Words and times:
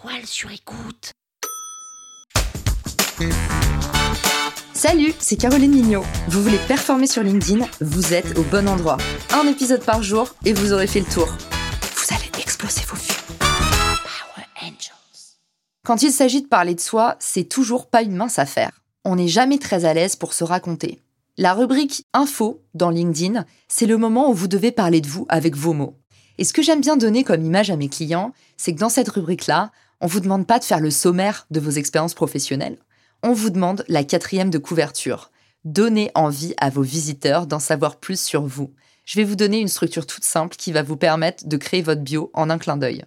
toile 0.00 0.26
sur 0.26 0.50
écoute. 0.52 1.12
Salut, 4.72 5.12
c'est 5.18 5.36
Caroline 5.36 5.72
Mignot. 5.72 6.04
Vous 6.28 6.40
voulez 6.40 6.58
performer 6.68 7.08
sur 7.08 7.22
LinkedIn 7.22 7.66
Vous 7.80 8.14
êtes 8.14 8.38
au 8.38 8.42
bon 8.44 8.68
endroit. 8.68 8.98
Un 9.32 9.48
épisode 9.48 9.84
par 9.84 10.02
jour 10.02 10.34
et 10.44 10.52
vous 10.52 10.72
aurez 10.72 10.86
fait 10.86 11.00
le 11.00 11.06
tour. 11.06 11.26
Vous 11.26 12.14
allez 12.14 12.30
exploser 12.40 12.82
vos 12.86 12.96
vues. 12.96 13.08
Power 13.40 14.46
Angels. 14.62 15.36
Quand 15.84 16.02
il 16.02 16.12
s'agit 16.12 16.42
de 16.42 16.48
parler 16.48 16.74
de 16.76 16.80
soi, 16.80 17.16
c'est 17.18 17.48
toujours 17.48 17.86
pas 17.86 18.02
une 18.02 18.14
mince 18.14 18.38
affaire. 18.38 18.82
On 19.04 19.16
n'est 19.16 19.26
jamais 19.26 19.58
très 19.58 19.84
à 19.84 19.94
l'aise 19.94 20.14
pour 20.14 20.32
se 20.32 20.44
raconter. 20.44 21.00
La 21.38 21.54
rubrique 21.54 22.04
Info 22.12 22.62
dans 22.74 22.90
LinkedIn, 22.90 23.44
c'est 23.66 23.86
le 23.86 23.96
moment 23.96 24.30
où 24.30 24.34
vous 24.34 24.48
devez 24.48 24.70
parler 24.70 25.00
de 25.00 25.08
vous 25.08 25.26
avec 25.28 25.56
vos 25.56 25.72
mots. 25.72 25.96
Et 26.38 26.44
ce 26.44 26.52
que 26.52 26.62
j'aime 26.62 26.80
bien 26.80 26.96
donner 26.96 27.24
comme 27.24 27.44
image 27.44 27.70
à 27.70 27.76
mes 27.76 27.88
clients, 27.88 28.32
c'est 28.56 28.72
que 28.72 28.78
dans 28.78 28.88
cette 28.88 29.08
rubrique-là, 29.08 29.72
on 30.00 30.06
vous 30.06 30.20
demande 30.20 30.46
pas 30.46 30.58
de 30.58 30.64
faire 30.64 30.80
le 30.80 30.90
sommaire 30.90 31.46
de 31.50 31.60
vos 31.60 31.70
expériences 31.70 32.14
professionnelles. 32.14 32.78
On 33.22 33.32
vous 33.32 33.50
demande 33.50 33.84
la 33.88 34.04
quatrième 34.04 34.50
de 34.50 34.58
couverture. 34.58 35.30
Donnez 35.64 36.10
envie 36.14 36.54
à 36.58 36.70
vos 36.70 36.82
visiteurs 36.82 37.46
d'en 37.46 37.58
savoir 37.58 37.96
plus 37.96 38.20
sur 38.20 38.42
vous. 38.42 38.72
Je 39.04 39.16
vais 39.16 39.24
vous 39.24 39.36
donner 39.36 39.58
une 39.58 39.68
structure 39.68 40.06
toute 40.06 40.24
simple 40.24 40.56
qui 40.56 40.70
va 40.70 40.82
vous 40.82 40.96
permettre 40.96 41.48
de 41.48 41.56
créer 41.56 41.82
votre 41.82 42.02
bio 42.02 42.30
en 42.34 42.50
un 42.50 42.58
clin 42.58 42.76
d'œil. 42.76 43.04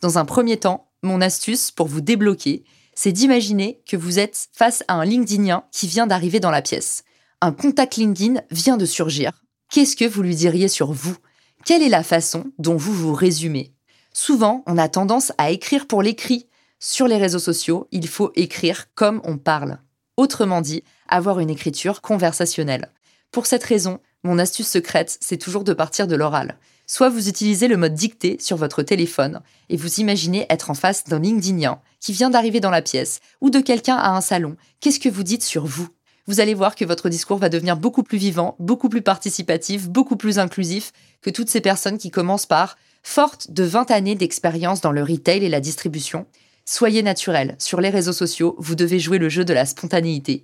Dans 0.00 0.18
un 0.18 0.24
premier 0.24 0.58
temps, 0.58 0.90
mon 1.02 1.20
astuce 1.20 1.70
pour 1.70 1.86
vous 1.86 2.00
débloquer, 2.00 2.64
c'est 2.94 3.12
d'imaginer 3.12 3.80
que 3.86 3.96
vous 3.96 4.18
êtes 4.18 4.48
face 4.52 4.84
à 4.88 4.94
un 4.94 5.04
LinkedInien 5.04 5.64
qui 5.72 5.86
vient 5.86 6.06
d'arriver 6.06 6.40
dans 6.40 6.50
la 6.50 6.62
pièce. 6.62 7.04
Un 7.40 7.52
contact 7.52 7.96
LinkedIn 7.96 8.40
vient 8.50 8.76
de 8.76 8.86
surgir. 8.86 9.44
Qu'est-ce 9.70 9.96
que 9.96 10.04
vous 10.04 10.22
lui 10.22 10.36
diriez 10.36 10.68
sur 10.68 10.92
vous? 10.92 11.16
Quelle 11.64 11.82
est 11.82 11.88
la 11.88 12.02
façon 12.02 12.44
dont 12.58 12.76
vous 12.76 12.92
vous 12.92 13.14
résumez? 13.14 13.73
Souvent, 14.16 14.62
on 14.66 14.78
a 14.78 14.88
tendance 14.88 15.32
à 15.38 15.50
écrire 15.50 15.88
pour 15.88 16.00
l'écrit. 16.00 16.46
Sur 16.78 17.08
les 17.08 17.16
réseaux 17.16 17.40
sociaux, 17.40 17.88
il 17.90 18.06
faut 18.06 18.30
écrire 18.36 18.86
comme 18.94 19.20
on 19.24 19.38
parle. 19.38 19.78
Autrement 20.16 20.60
dit, 20.60 20.84
avoir 21.08 21.40
une 21.40 21.50
écriture 21.50 22.00
conversationnelle. 22.00 22.92
Pour 23.32 23.46
cette 23.46 23.64
raison, 23.64 23.98
mon 24.22 24.38
astuce 24.38 24.68
secrète, 24.68 25.18
c'est 25.20 25.36
toujours 25.36 25.64
de 25.64 25.72
partir 25.72 26.06
de 26.06 26.14
l'oral. 26.14 26.58
Soit 26.86 27.08
vous 27.08 27.28
utilisez 27.28 27.66
le 27.66 27.76
mode 27.76 27.94
dicté 27.94 28.36
sur 28.38 28.56
votre 28.56 28.84
téléphone 28.84 29.40
et 29.68 29.76
vous 29.76 29.98
imaginez 30.00 30.46
être 30.48 30.70
en 30.70 30.74
face 30.74 31.04
d'un 31.04 31.18
LinkedInien 31.18 31.80
qui 31.98 32.12
vient 32.12 32.30
d'arriver 32.30 32.60
dans 32.60 32.70
la 32.70 32.82
pièce 32.82 33.18
ou 33.40 33.50
de 33.50 33.58
quelqu'un 33.58 33.96
à 33.96 34.10
un 34.10 34.20
salon. 34.20 34.56
Qu'est-ce 34.80 35.00
que 35.00 35.08
vous 35.08 35.24
dites 35.24 35.42
sur 35.42 35.66
vous? 35.66 35.88
Vous 36.26 36.38
allez 36.38 36.54
voir 36.54 36.76
que 36.76 36.84
votre 36.84 37.08
discours 37.08 37.38
va 37.38 37.48
devenir 37.48 37.76
beaucoup 37.76 38.04
plus 38.04 38.18
vivant, 38.18 38.54
beaucoup 38.60 38.88
plus 38.88 39.02
participatif, 39.02 39.88
beaucoup 39.88 40.16
plus 40.16 40.38
inclusif 40.38 40.92
que 41.20 41.30
toutes 41.30 41.50
ces 41.50 41.60
personnes 41.60 41.98
qui 41.98 42.12
commencent 42.12 42.46
par 42.46 42.76
fortes 43.04 43.52
de 43.52 43.62
20 43.62 43.92
années 43.92 44.16
d'expérience 44.16 44.80
dans 44.80 44.90
le 44.90 45.04
retail 45.04 45.44
et 45.44 45.48
la 45.48 45.60
distribution. 45.60 46.26
Soyez 46.64 47.02
naturel. 47.02 47.54
Sur 47.58 47.80
les 47.80 47.90
réseaux 47.90 48.12
sociaux, 48.12 48.56
vous 48.58 48.74
devez 48.74 48.98
jouer 48.98 49.18
le 49.18 49.28
jeu 49.28 49.44
de 49.44 49.52
la 49.52 49.66
spontanéité. 49.66 50.42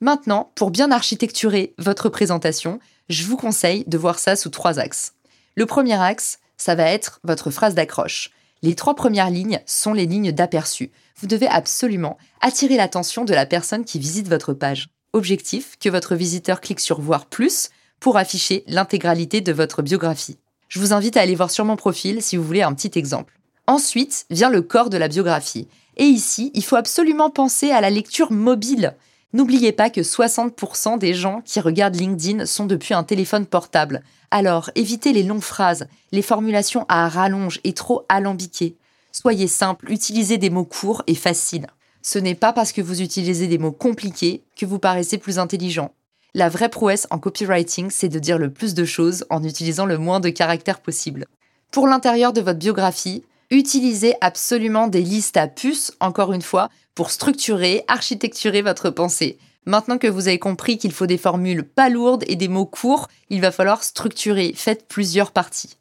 Maintenant, 0.00 0.52
pour 0.54 0.70
bien 0.70 0.90
architecturer 0.92 1.74
votre 1.78 2.08
présentation, 2.08 2.78
je 3.08 3.24
vous 3.24 3.36
conseille 3.36 3.84
de 3.86 3.98
voir 3.98 4.18
ça 4.18 4.36
sous 4.36 4.50
trois 4.50 4.78
axes. 4.78 5.14
Le 5.56 5.66
premier 5.66 6.00
axe, 6.00 6.38
ça 6.56 6.74
va 6.74 6.84
être 6.84 7.20
votre 7.24 7.50
phrase 7.50 7.74
d'accroche. 7.74 8.30
Les 8.62 8.74
trois 8.74 8.94
premières 8.94 9.30
lignes 9.30 9.60
sont 9.66 9.92
les 9.92 10.06
lignes 10.06 10.32
d'aperçu. 10.32 10.92
Vous 11.18 11.26
devez 11.26 11.48
absolument 11.48 12.18
attirer 12.40 12.76
l'attention 12.76 13.24
de 13.24 13.34
la 13.34 13.46
personne 13.46 13.84
qui 13.84 13.98
visite 13.98 14.28
votre 14.28 14.54
page. 14.54 14.88
Objectif, 15.12 15.76
que 15.80 15.88
votre 15.88 16.14
visiteur 16.14 16.60
clique 16.60 16.80
sur 16.80 17.00
Voir 17.00 17.26
plus 17.26 17.70
pour 18.00 18.16
afficher 18.16 18.64
l'intégralité 18.66 19.40
de 19.40 19.52
votre 19.52 19.82
biographie. 19.82 20.38
Je 20.68 20.80
vous 20.80 20.92
invite 20.92 21.16
à 21.16 21.20
aller 21.20 21.34
voir 21.34 21.50
sur 21.50 21.64
mon 21.64 21.76
profil 21.76 22.22
si 22.22 22.36
vous 22.36 22.44
voulez 22.44 22.62
un 22.62 22.74
petit 22.74 22.98
exemple. 22.98 23.38
Ensuite 23.66 24.26
vient 24.30 24.50
le 24.50 24.62
corps 24.62 24.90
de 24.90 24.96
la 24.96 25.08
biographie. 25.08 25.68
Et 25.96 26.04
ici, 26.04 26.50
il 26.54 26.64
faut 26.64 26.76
absolument 26.76 27.30
penser 27.30 27.70
à 27.70 27.80
la 27.80 27.90
lecture 27.90 28.30
mobile. 28.32 28.94
N'oubliez 29.32 29.72
pas 29.72 29.90
que 29.90 30.00
60% 30.00 30.98
des 30.98 31.14
gens 31.14 31.42
qui 31.44 31.60
regardent 31.60 31.96
LinkedIn 31.96 32.46
sont 32.46 32.66
depuis 32.66 32.94
un 32.94 33.02
téléphone 33.02 33.46
portable. 33.46 34.02
Alors, 34.30 34.70
évitez 34.74 35.12
les 35.12 35.22
longues 35.22 35.42
phrases, 35.42 35.86
les 36.12 36.22
formulations 36.22 36.84
à 36.88 37.08
rallonge 37.08 37.60
et 37.64 37.72
trop 37.72 38.04
alambiquées. 38.08 38.76
Soyez 39.12 39.48
simple, 39.48 39.90
utilisez 39.90 40.38
des 40.38 40.50
mots 40.50 40.64
courts 40.64 41.02
et 41.06 41.14
faciles. 41.14 41.66
Ce 42.02 42.18
n'est 42.18 42.34
pas 42.34 42.52
parce 42.52 42.72
que 42.72 42.82
vous 42.82 43.02
utilisez 43.02 43.48
des 43.48 43.58
mots 43.58 43.72
compliqués 43.72 44.44
que 44.56 44.66
vous 44.66 44.78
paraissez 44.78 45.18
plus 45.18 45.38
intelligent. 45.38 45.92
La 46.36 46.50
vraie 46.50 46.68
prouesse 46.68 47.06
en 47.08 47.18
copywriting, 47.18 47.88
c'est 47.88 48.10
de 48.10 48.18
dire 48.18 48.36
le 48.36 48.52
plus 48.52 48.74
de 48.74 48.84
choses 48.84 49.24
en 49.30 49.42
utilisant 49.42 49.86
le 49.86 49.96
moins 49.96 50.20
de 50.20 50.28
caractères 50.28 50.80
possible. 50.80 51.24
Pour 51.70 51.86
l'intérieur 51.86 52.34
de 52.34 52.42
votre 52.42 52.58
biographie, 52.58 53.24
utilisez 53.48 54.16
absolument 54.20 54.86
des 54.86 55.00
listes 55.00 55.38
à 55.38 55.48
puces, 55.48 55.94
encore 55.98 56.34
une 56.34 56.42
fois, 56.42 56.68
pour 56.94 57.10
structurer, 57.10 57.84
architecturer 57.88 58.60
votre 58.60 58.90
pensée. 58.90 59.38
Maintenant 59.64 59.96
que 59.96 60.08
vous 60.08 60.28
avez 60.28 60.38
compris 60.38 60.76
qu'il 60.76 60.92
faut 60.92 61.06
des 61.06 61.16
formules 61.16 61.64
pas 61.64 61.88
lourdes 61.88 62.24
et 62.26 62.36
des 62.36 62.48
mots 62.48 62.66
courts, 62.66 63.08
il 63.30 63.40
va 63.40 63.50
falloir 63.50 63.82
structurer. 63.82 64.52
Faites 64.54 64.86
plusieurs 64.88 65.30
parties. 65.30 65.78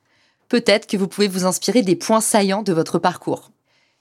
Peut-être 0.48 0.88
que 0.88 0.96
vous 0.96 1.10
pouvez 1.10 1.28
vous 1.28 1.44
inspirer 1.44 1.82
des 1.82 1.98
points 1.98 2.22
saillants 2.22 2.64
de 2.64 2.72
votre 2.72 2.98
parcours. 2.98 3.52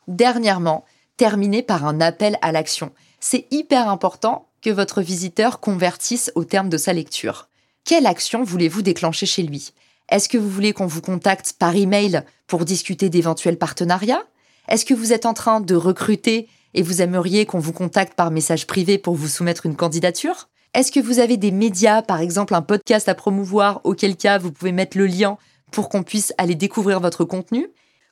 Dernièrement, 0.06 0.84
terminer 1.16 1.64
par 1.64 1.84
un 1.84 2.00
appel 2.00 2.38
à 2.43 2.53
l'action. 2.53 2.93
C'est 3.19 3.48
hyper 3.50 3.88
important 3.88 4.47
votre 4.70 5.02
visiteur 5.02 5.60
convertisse 5.60 6.32
au 6.34 6.44
terme 6.44 6.69
de 6.69 6.76
sa 6.76 6.92
lecture. 6.92 7.48
Quelle 7.84 8.06
action 8.06 8.42
voulez-vous 8.44 8.82
déclencher 8.82 9.26
chez 9.26 9.42
lui? 9.42 9.72
Est-ce 10.08 10.28
que 10.28 10.38
vous 10.38 10.50
voulez 10.50 10.72
qu'on 10.72 10.86
vous 10.86 11.00
contacte 11.00 11.54
par 11.58 11.75
email 11.75 12.22
pour 12.47 12.64
discuter 12.64 13.08
d'éventuels 13.08 13.58
partenariats? 13.58 14.25
Est-ce 14.69 14.84
que 14.84 14.94
vous 14.94 15.12
êtes 15.12 15.26
en 15.26 15.34
train 15.34 15.60
de 15.60 15.75
recruter 15.75 16.48
et 16.75 16.82
vous 16.82 17.02
aimeriez 17.02 17.47
qu'on 17.47 17.58
vous 17.58 17.72
contacte 17.72 18.14
par 18.14 18.30
message 18.30 18.66
privé 18.66 18.98
pour 18.98 19.14
vous 19.14 19.28
soumettre 19.28 19.66
une 19.66 19.76
candidature? 19.76 20.48
Est-ce 20.75 20.91
que 20.91 21.00
vous 21.00 21.20
avez 21.20 21.36
des 21.36 21.52
médias, 21.52 22.02
par 22.02 22.20
exemple 22.20 22.54
un 22.54 22.62
podcast 22.62 23.08
à 23.08 23.14
promouvoir, 23.14 23.81
auquel 23.84 24.16
cas 24.16 24.38
vous 24.38 24.50
pouvez 24.50 24.72
mettre 24.72 24.98
le 24.98 25.06
lien 25.06 25.38
pour 25.70 25.88
qu'on 25.88 26.02
puisse 26.02 26.34
aller 26.36 26.54
découvrir 26.54 27.00
votre 27.00 27.25
contenu? 27.25 27.69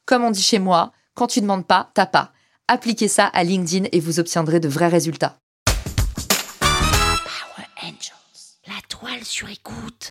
Comme 0.07 0.25
on 0.25 0.31
dit 0.31 0.43
chez 0.43 0.59
moi, 0.59 0.93
quand 1.15 1.27
tu 1.27 1.41
demandes 1.41 1.67
pas, 1.67 1.91
t'as 1.95 2.07
pas. 2.07 2.33
Appliquez 2.69 3.09
ça 3.09 3.27
à 3.27 3.45
LinkedIn 3.45 3.89
et 3.93 4.01
vous 4.01 4.21
obtiendrez 4.21 4.61
de 4.61 4.69
vrais 4.69 4.89
résultats. 4.89 5.39
Sur 9.25 9.49
écoute. 9.49 10.11